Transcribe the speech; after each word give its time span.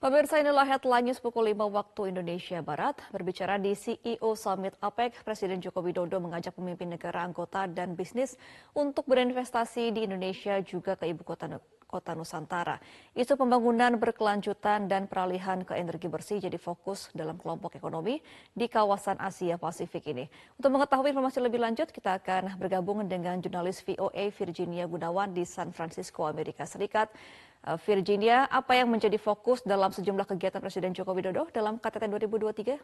Pemirsa 0.00 0.40
inilah 0.40 0.64
headline 0.64 1.12
news 1.12 1.20
pukul 1.20 1.52
5 1.52 1.60
waktu 1.76 2.08
Indonesia 2.08 2.64
Barat. 2.64 2.96
Berbicara 3.12 3.60
di 3.60 3.76
CEO 3.76 4.32
Summit 4.32 4.72
APEC, 4.80 5.20
Presiden 5.20 5.60
Joko 5.60 5.84
Widodo 5.84 6.16
mengajak 6.16 6.56
pemimpin 6.56 6.88
negara 6.88 7.20
anggota 7.20 7.68
dan 7.68 7.92
bisnis 7.92 8.40
untuk 8.72 9.04
berinvestasi 9.04 9.92
di 9.92 10.08
Indonesia 10.08 10.56
juga 10.64 10.96
ke 10.96 11.04
ibu 11.04 11.20
kota 11.20 11.60
kota 11.84 12.16
Nusantara. 12.16 12.80
Isu 13.12 13.36
pembangunan 13.36 13.92
berkelanjutan 14.00 14.88
dan 14.88 15.04
peralihan 15.04 15.60
ke 15.66 15.76
energi 15.76 16.08
bersih 16.08 16.40
jadi 16.40 16.56
fokus 16.56 17.12
dalam 17.12 17.36
kelompok 17.36 17.76
ekonomi 17.76 18.24
di 18.56 18.72
kawasan 18.72 19.20
Asia 19.20 19.60
Pasifik 19.60 20.08
ini. 20.08 20.32
Untuk 20.56 20.80
mengetahui 20.80 21.12
informasi 21.12 21.44
lebih 21.44 21.60
lanjut, 21.60 21.92
kita 21.92 22.16
akan 22.16 22.56
bergabung 22.56 23.04
dengan 23.04 23.36
jurnalis 23.42 23.84
VOA 23.84 24.32
Virginia 24.32 24.88
Gunawan 24.88 25.36
di 25.36 25.44
San 25.44 25.76
Francisco, 25.76 26.24
Amerika 26.24 26.64
Serikat. 26.64 27.12
Eh, 27.60 27.78
Virginia, 27.84 28.48
apa 28.48 28.72
yang 28.72 28.88
menjadi 28.88 29.20
fokus 29.20 29.60
dalam 29.60 29.92
sejumlah 29.92 30.24
kegiatan 30.24 30.64
Presiden 30.64 30.96
Joko 30.96 31.12
Widodo 31.12 31.44
dalam 31.52 31.76
KTT 31.76 32.08
2023? 32.08 32.80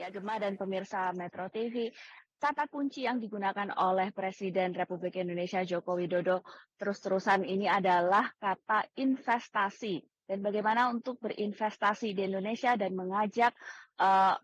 Ya, 0.00 0.08
Gemma 0.08 0.40
dan 0.40 0.56
pemirsa 0.56 1.12
Metro 1.12 1.52
TV, 1.52 1.92
kata 2.40 2.64
kunci 2.72 3.04
yang 3.04 3.20
digunakan 3.20 3.68
oleh 3.76 4.08
Presiden 4.10 4.72
Republik 4.72 5.20
Indonesia 5.20 5.60
Joko 5.68 6.00
Widodo 6.00 6.40
terus-terusan 6.80 7.44
ini 7.44 7.68
adalah 7.68 8.32
kata 8.40 8.88
investasi 8.96 10.00
dan 10.24 10.40
bagaimana 10.40 10.88
untuk 10.88 11.20
berinvestasi 11.20 12.16
di 12.16 12.24
Indonesia 12.24 12.72
dan 12.80 12.96
mengajak 12.96 13.52
uh, 14.00 14.36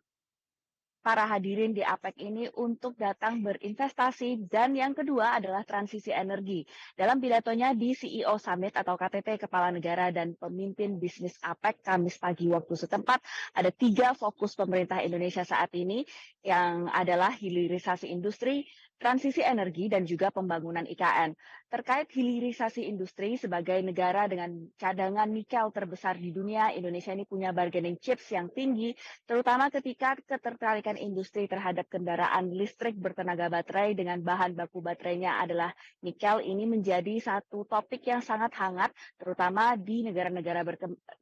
para 1.01 1.25
hadirin 1.25 1.73
di 1.73 1.81
APEC 1.81 2.21
ini 2.21 2.45
untuk 2.61 2.95
datang 3.01 3.41
berinvestasi 3.41 4.49
dan 4.53 4.77
yang 4.77 4.93
kedua 4.93 5.41
adalah 5.41 5.65
transisi 5.65 6.13
energi. 6.13 6.65
Dalam 6.93 7.17
pidatonya 7.17 7.73
di 7.73 7.97
CEO 7.97 8.37
Summit 8.37 8.77
atau 8.77 9.01
KTT 9.01 9.49
Kepala 9.49 9.73
Negara 9.73 10.13
dan 10.13 10.37
Pemimpin 10.37 11.01
Bisnis 11.01 11.41
APEC 11.41 11.81
Kamis 11.81 12.21
pagi 12.21 12.53
waktu 12.53 12.77
setempat, 12.77 13.25
ada 13.57 13.73
tiga 13.73 14.13
fokus 14.13 14.53
pemerintah 14.53 15.01
Indonesia 15.01 15.43
saat 15.43 15.73
ini 15.73 16.05
yang 16.45 16.89
adalah 16.93 17.33
hilirisasi 17.33 18.13
industri, 18.13 18.69
transisi 19.01 19.41
energi 19.41 19.89
dan 19.89 20.05
juga 20.05 20.29
pembangunan 20.29 20.85
IKN. 20.85 21.33
Terkait 21.71 22.11
hilirisasi 22.11 22.91
industri 22.91 23.39
sebagai 23.39 23.79
negara 23.79 24.27
dengan 24.27 24.51
cadangan 24.75 25.31
nikel 25.31 25.71
terbesar 25.71 26.19
di 26.19 26.35
dunia, 26.35 26.75
Indonesia 26.75 27.15
ini 27.15 27.23
punya 27.23 27.55
bargaining 27.55 27.95
chips 28.03 28.27
yang 28.35 28.51
tinggi, 28.51 28.91
terutama 29.23 29.71
ketika 29.71 30.19
ketertarikan 30.19 30.99
industri 30.99 31.47
terhadap 31.47 31.87
kendaraan 31.87 32.51
listrik 32.51 32.99
bertenaga 32.99 33.47
baterai 33.47 33.95
dengan 33.95 34.19
bahan 34.19 34.59
baku 34.59 34.83
baterainya 34.83 35.39
adalah 35.39 35.71
nikel. 36.03 36.43
Ini 36.43 36.67
menjadi 36.67 37.23
satu 37.23 37.63
topik 37.63 38.03
yang 38.03 38.19
sangat 38.19 38.51
hangat, 38.59 38.91
terutama 39.15 39.79
di 39.79 40.03
negara-negara 40.03 40.67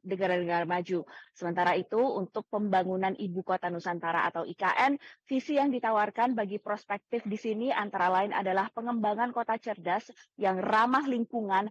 negara-negara 0.01 0.65
maju. 0.65 1.05
Sementara 1.29 1.77
itu, 1.77 2.01
untuk 2.01 2.49
pembangunan 2.49 3.13
ibu 3.21 3.45
kota 3.45 3.69
Nusantara 3.69 4.25
atau 4.25 4.49
IKN, 4.49 4.97
visi 5.29 5.61
yang 5.61 5.69
ditawarkan 5.69 6.33
bagi 6.33 6.57
prospektif 6.57 7.21
di 7.29 7.37
sini 7.37 7.69
antara 7.69 8.09
lain 8.09 8.33
adalah 8.33 8.73
pengembangan 8.73 9.29
kota 9.29 9.53
cerdas 9.61 10.09
yang 10.39 10.63
ramah 10.63 11.03
lingkungan 11.03 11.67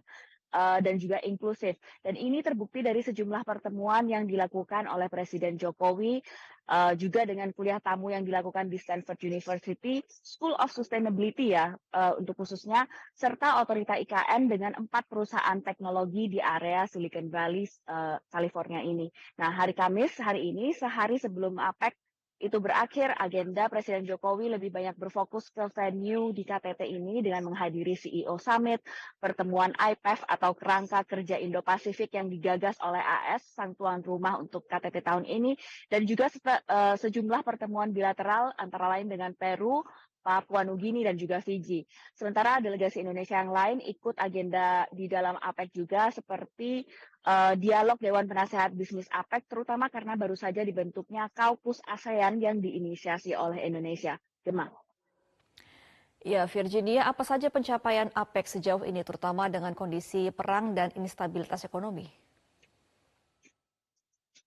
uh, 0.53 0.79
dan 0.81 0.97
juga 0.97 1.21
inklusif. 1.21 1.77
Dan 2.01 2.17
ini 2.17 2.41
terbukti 2.41 2.81
dari 2.81 3.01
sejumlah 3.01 3.45
pertemuan 3.45 4.05
yang 4.09 4.25
dilakukan 4.25 4.89
oleh 4.89 5.09
Presiden 5.09 5.57
Jokowi, 5.57 6.21
uh, 6.69 6.93
juga 6.97 7.25
dengan 7.25 7.49
kuliah 7.53 7.81
tamu 7.81 8.13
yang 8.13 8.25
dilakukan 8.25 8.69
di 8.69 8.77
Stanford 8.77 9.19
University, 9.25 10.01
School 10.09 10.57
of 10.57 10.73
Sustainability 10.73 11.53
ya, 11.53 11.73
uh, 11.93 12.13
untuk 12.17 12.45
khususnya, 12.45 12.85
serta 13.13 13.61
otorita 13.61 13.97
IKN 13.97 14.49
dengan 14.49 14.71
empat 14.77 15.05
perusahaan 15.09 15.59
teknologi 15.61 16.29
di 16.29 16.39
area 16.41 16.85
Silicon 16.85 17.29
Valley, 17.29 17.65
uh, 17.89 18.17
California 18.29 18.81
ini. 18.81 19.09
Nah, 19.37 19.53
hari 19.53 19.73
Kamis, 19.73 20.17
hari 20.21 20.49
ini, 20.53 20.73
sehari 20.73 21.17
sebelum 21.17 21.57
APEC 21.57 21.93
itu 22.39 22.57
berakhir, 22.63 23.11
agenda 23.19 23.67
Presiden 23.67 24.07
Jokowi 24.07 24.47
lebih 24.47 24.71
banyak 24.71 24.95
berfokus 24.95 25.51
ke 25.51 25.67
venue 25.75 26.31
di 26.31 26.47
KTT 26.47 26.87
ini 26.87 27.19
dengan 27.19 27.51
menghadiri 27.51 27.99
CEO 27.99 28.39
Summit, 28.39 28.79
pertemuan 29.19 29.75
IPEF 29.75 30.23
atau 30.23 30.55
Kerangka 30.55 31.03
Kerja 31.03 31.35
Indo-Pasifik 31.35 32.15
yang 32.15 32.31
digagas 32.31 32.79
oleh 32.79 33.03
AS, 33.03 33.43
sang 33.51 33.75
tuan 33.75 33.99
rumah 33.99 34.39
untuk 34.39 34.63
KTT 34.71 35.03
tahun 35.03 35.27
ini, 35.27 35.59
dan 35.91 36.07
juga 36.07 36.31
uh, 36.31 36.95
sejumlah 36.95 37.43
pertemuan 37.43 37.91
bilateral 37.91 38.55
antara 38.55 38.87
lain 38.95 39.11
dengan 39.11 39.35
Peru, 39.35 39.83
Papua 40.29 40.61
Nugini 40.61 41.01
dan 41.01 41.17
juga 41.17 41.41
Fiji. 41.41 41.81
Sementara 42.13 42.61
delegasi 42.61 43.01
Indonesia 43.01 43.41
yang 43.41 43.49
lain 43.49 43.81
ikut 43.81 44.13
agenda 44.21 44.85
di 44.93 45.09
dalam 45.09 45.33
APEC 45.41 45.73
juga 45.73 46.13
seperti 46.13 46.85
uh, 47.25 47.57
dialog 47.57 47.97
Dewan 47.97 48.29
Penasehat 48.29 48.77
Bisnis 48.77 49.09
APEC 49.09 49.49
terutama 49.49 49.89
karena 49.89 50.13
baru 50.13 50.37
saja 50.37 50.61
dibentuknya 50.61 51.33
Kaukus 51.33 51.81
ASEAN 51.89 52.37
yang 52.37 52.61
diinisiasi 52.61 53.33
oleh 53.33 53.65
Indonesia. 53.65 54.21
Gemma. 54.45 54.69
Ya, 56.21 56.45
Virginia, 56.45 57.09
apa 57.09 57.25
saja 57.25 57.49
pencapaian 57.49 58.11
APEC 58.13 58.59
sejauh 58.59 58.85
ini 58.85 59.01
terutama 59.01 59.49
dengan 59.49 59.73
kondisi 59.73 60.29
perang 60.29 60.77
dan 60.77 60.93
instabilitas 60.93 61.65
ekonomi? 61.65 62.05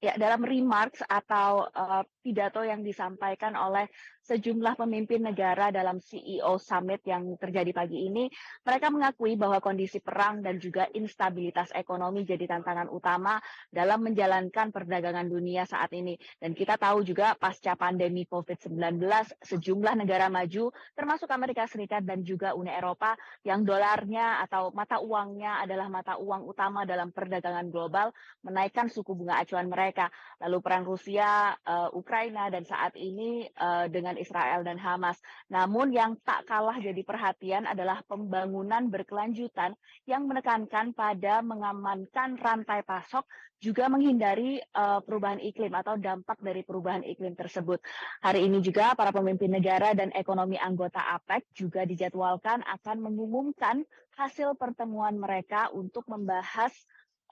Ya, 0.02 0.18
dalam 0.18 0.42
remarks 0.42 0.98
atau 1.06 1.70
uh, 1.70 2.02
pidato 2.26 2.58
yang 2.66 2.82
disampaikan 2.82 3.54
oleh 3.54 3.86
sejumlah 4.22 4.78
pemimpin 4.78 5.22
negara 5.22 5.74
dalam 5.74 5.98
CEO 5.98 6.56
Summit 6.58 7.02
yang 7.06 7.34
terjadi 7.36 7.74
pagi 7.74 8.06
ini, 8.06 8.30
mereka 8.62 8.88
mengakui 8.88 9.34
bahwa 9.34 9.58
kondisi 9.58 9.98
perang 9.98 10.40
dan 10.40 10.62
juga 10.62 10.86
instabilitas 10.94 11.74
ekonomi 11.74 12.22
jadi 12.22 12.46
tantangan 12.46 12.86
utama 12.88 13.42
dalam 13.68 14.06
menjalankan 14.06 14.70
perdagangan 14.70 15.26
dunia 15.26 15.66
saat 15.66 15.90
ini. 15.92 16.14
Dan 16.38 16.54
kita 16.54 16.78
tahu 16.78 17.02
juga 17.02 17.34
pasca 17.34 17.74
pandemi 17.74 18.22
COVID-19, 18.26 19.02
sejumlah 19.42 19.94
negara 19.98 20.30
maju, 20.30 20.70
termasuk 20.94 21.28
Amerika 21.34 21.66
Serikat 21.66 22.06
dan 22.06 22.22
juga 22.22 22.54
Uni 22.54 22.70
Eropa, 22.70 23.18
yang 23.42 23.66
dolarnya 23.66 24.42
atau 24.46 24.70
mata 24.70 25.02
uangnya 25.02 25.62
adalah 25.62 25.90
mata 25.90 26.16
uang 26.16 26.46
utama 26.46 26.86
dalam 26.86 27.10
perdagangan 27.10 27.68
global, 27.68 28.14
menaikkan 28.46 28.86
suku 28.86 29.18
bunga 29.18 29.42
acuan 29.42 29.66
mereka. 29.66 30.08
Lalu 30.38 30.58
perang 30.62 30.84
Rusia, 30.86 31.54
uh, 31.66 31.90
Ukraina, 31.92 32.48
dan 32.48 32.62
saat 32.62 32.94
ini 32.94 33.46
uh, 33.58 33.90
dengan 33.90 34.11
dengan 34.12 34.20
Israel 34.20 34.60
dan 34.60 34.76
Hamas. 34.76 35.16
Namun 35.48 35.96
yang 35.96 36.20
tak 36.20 36.44
kalah 36.44 36.76
jadi 36.76 37.00
perhatian 37.00 37.64
adalah 37.64 38.04
pembangunan 38.04 38.92
berkelanjutan 38.92 39.72
yang 40.04 40.28
menekankan 40.28 40.92
pada 40.92 41.40
mengamankan 41.40 42.36
rantai 42.36 42.84
pasok 42.84 43.24
juga 43.62 43.86
menghindari 43.86 44.58
uh, 44.74 44.98
perubahan 45.00 45.38
iklim 45.38 45.72
atau 45.72 45.94
dampak 45.94 46.42
dari 46.42 46.60
perubahan 46.66 47.06
iklim 47.06 47.32
tersebut. 47.38 47.80
Hari 48.20 48.44
ini 48.44 48.58
juga 48.60 48.92
para 48.98 49.14
pemimpin 49.14 49.48
negara 49.48 49.94
dan 49.96 50.10
ekonomi 50.12 50.58
anggota 50.58 50.98
APEC 50.98 51.56
juga 51.56 51.86
dijadwalkan 51.86 52.60
akan 52.66 52.96
mengumumkan 53.00 53.86
hasil 54.18 54.58
pertemuan 54.58 55.16
mereka 55.16 55.70
untuk 55.72 56.04
membahas 56.10 56.74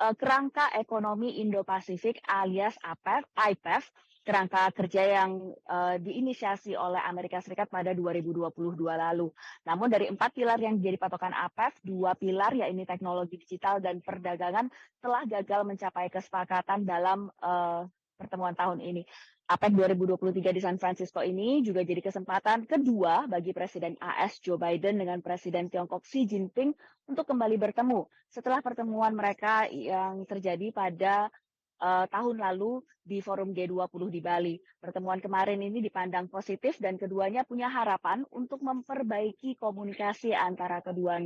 uh, 0.01 0.15
kerangka 0.17 0.73
ekonomi 0.81 1.39
Indo-Pasifik 1.45 2.25
alias 2.25 2.75
APEF, 2.81 3.29
IPEF 3.37 3.85
kerangka 4.21 4.69
kerja 4.77 5.03
yang 5.21 5.57
uh, 5.65 5.97
diinisiasi 5.97 6.77
oleh 6.77 7.01
Amerika 7.01 7.41
Serikat 7.41 7.73
pada 7.73 7.97
2022 7.97 8.53
lalu. 8.77 9.33
Namun 9.65 9.89
dari 9.89 10.13
empat 10.13 10.37
pilar 10.37 10.61
yang 10.61 10.77
jadi 10.77 11.01
patokan 11.01 11.33
APEF, 11.33 11.81
dua 11.81 12.13
pilar 12.15 12.53
yaitu 12.53 12.85
teknologi 12.85 13.41
digital 13.41 13.81
dan 13.81 14.05
perdagangan 14.05 14.69
telah 15.01 15.25
gagal 15.25 15.65
mencapai 15.65 16.13
kesepakatan 16.13 16.85
dalam 16.85 17.33
uh, 17.41 17.89
pertemuan 18.21 18.53
tahun 18.53 18.85
ini. 18.85 19.03
APEC 19.51 19.75
2023 19.75 20.55
di 20.55 20.63
San 20.63 20.79
Francisco 20.79 21.19
ini 21.27 21.59
juga 21.67 21.83
jadi 21.83 21.99
kesempatan 21.99 22.71
kedua 22.71 23.27
bagi 23.27 23.51
Presiden 23.51 23.99
AS 23.99 24.39
Joe 24.39 24.55
Biden 24.55 25.03
dengan 25.03 25.19
Presiden 25.19 25.67
Tiongkok 25.67 26.07
Xi 26.07 26.23
Jinping 26.23 26.71
untuk 27.11 27.27
kembali 27.27 27.59
bertemu 27.59 28.07
setelah 28.31 28.63
pertemuan 28.63 29.11
mereka 29.11 29.67
yang 29.67 30.23
terjadi 30.23 30.71
pada 30.71 31.15
uh, 31.83 32.07
tahun 32.07 32.39
lalu 32.39 32.79
di 33.03 33.19
forum 33.19 33.51
G20 33.51 34.03
di 34.07 34.21
Bali. 34.23 34.55
Pertemuan 34.79 35.19
kemarin 35.19 35.59
ini 35.59 35.83
dipandang 35.83 36.31
positif 36.31 36.79
dan 36.79 36.95
keduanya 36.95 37.43
punya 37.43 37.67
harapan 37.67 38.23
untuk 38.31 38.63
memperbaiki 38.63 39.59
komunikasi 39.59 40.31
antara 40.31 40.79
kedua 40.79 41.19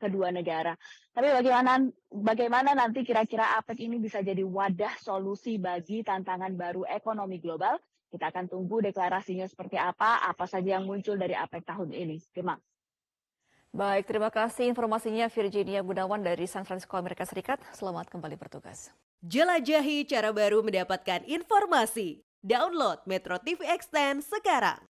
kedua 0.00 0.32
negara. 0.32 0.72
Tapi 1.12 1.28
bagaimana 1.28 1.84
bagaimana 2.08 2.72
nanti 2.72 3.04
kira-kira 3.04 3.60
APEC 3.60 3.84
ini 3.84 4.00
bisa 4.00 4.24
jadi 4.24 4.40
wadah 4.40 4.96
solusi 4.96 5.60
bagi 5.60 6.00
tantangan 6.00 6.56
baru 6.56 6.88
ekonomi 6.88 7.36
global? 7.36 7.76
Kita 8.08 8.32
akan 8.32 8.48
tunggu 8.48 8.82
deklarasinya 8.82 9.46
seperti 9.46 9.78
apa, 9.78 10.24
apa 10.24 10.48
saja 10.48 10.80
yang 10.80 10.88
muncul 10.88 11.14
dari 11.14 11.36
APEC 11.36 11.62
tahun 11.68 11.92
ini. 11.92 12.16
Terima 12.32 12.56
Baik, 13.70 14.10
terima 14.10 14.34
kasih 14.34 14.66
informasinya 14.66 15.30
Virginia 15.30 15.78
Gunawan 15.78 16.18
dari 16.26 16.42
San 16.50 16.66
Francisco, 16.66 16.98
Amerika 16.98 17.22
Serikat. 17.22 17.62
Selamat 17.70 18.10
kembali 18.10 18.34
bertugas. 18.34 18.90
Jelajahi 19.22 20.10
cara 20.10 20.34
baru 20.34 20.58
mendapatkan 20.66 21.22
informasi. 21.22 22.18
Download 22.42 22.98
Metro 23.06 23.38
TV 23.38 23.62
Extend 23.70 24.26
sekarang. 24.26 24.89